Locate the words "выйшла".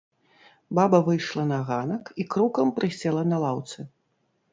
1.09-1.43